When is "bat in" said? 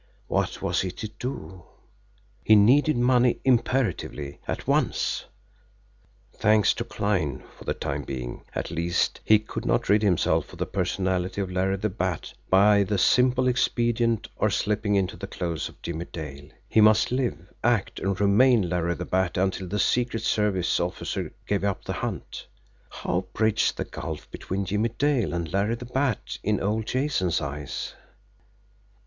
25.85-26.59